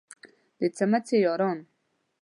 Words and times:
د 0.59 0.61
څمڅې 0.75 1.17
یاران. 1.25 1.59